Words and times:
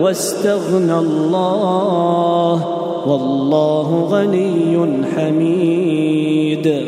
واستغنى 0.00 0.98
الله 0.98 2.78
والله 3.06 4.08
غني 4.10 5.04
حميد. 5.16 6.82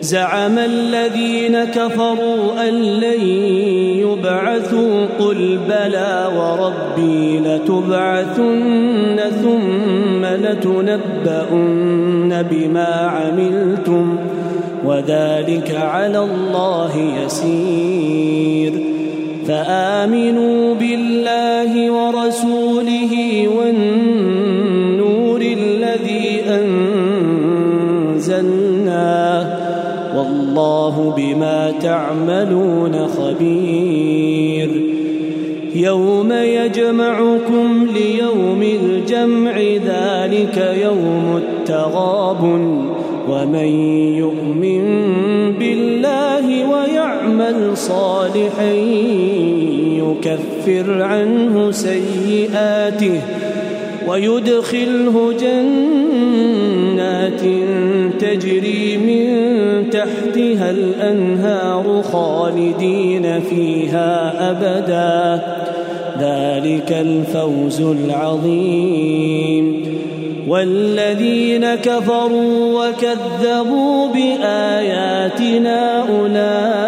زعم 0.00 0.58
الذين 0.58 1.64
كفروا 1.64 2.68
أن 2.68 2.74
لن 2.74 3.20
يبعثوا 3.98 5.06
قل 5.18 5.58
بلى 5.68 6.28
وربي 6.36 7.38
لتبعثن 7.38 9.18
ثم 9.42 10.24
لتنبؤن 10.24 11.62
بما 12.42 12.86
عملتم 12.86 14.16
وذلك 14.84 15.74
على 15.74 16.18
الله 16.18 16.96
يسير. 17.24 18.97
فآمنوا 19.48 20.74
بالله 20.74 21.90
ورسوله 21.90 23.48
والنور 23.58 25.40
الذي 25.40 26.40
أنزلنا. 28.18 29.18
والله 30.16 31.14
بما 31.16 31.72
تعملون 31.82 33.06
خبير. 33.06 34.70
يوم 35.74 36.32
يجمعكم 36.32 37.86
ليوم 37.94 38.62
الجمع 38.62 39.60
ذلك 39.86 40.76
يوم 40.82 41.36
التغابن 41.36 42.88
ومن 43.28 43.68
يؤمن 44.14 44.82
بالله 45.58 46.70
ويعمل 46.70 47.76
صالحا 47.76 48.72
يكفر 50.26 51.02
عنه 51.02 51.70
سيئاته 51.70 53.20
ويدخله 54.08 55.32
جنات 55.40 57.40
تجري 58.20 58.96
من 58.96 59.26
تحتها 59.90 60.70
الأنهار 60.70 62.02
خالدين 62.12 63.40
فيها 63.40 64.34
أبدا. 64.50 65.42
ذلك 66.20 66.92
الفوز 66.92 67.80
العظيم. 67.80 69.82
والذين 70.48 71.74
كفروا 71.74 72.86
وكذبوا 72.86 74.08
باياتنا 74.08 76.08
اولئك 76.08 76.87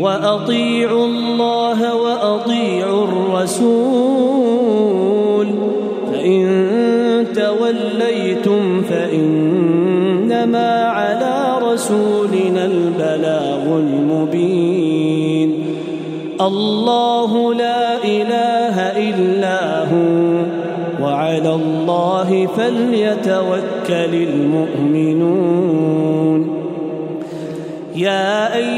وأطيعوا 0.00 1.06
الله 1.06 1.96
وأطيعوا 1.96 3.04
الرسول. 3.04 4.68
فإن 6.12 7.26
توليتم 7.34 8.82
فإنما 8.82 10.70
على 10.84 11.58
رسولنا 11.72 12.64
البلاغ 12.64 13.78
المبين. 13.78 15.64
الله 16.40 17.54
لا 17.54 18.04
إله 18.04 18.80
إلا 18.80 19.84
هو 19.84 20.42
وعلى 21.02 21.54
الله 21.54 22.48
فليتوكل 22.56 24.14
المؤمنون. 24.14 25.38
يا 27.96 28.54
أيها 28.56 28.77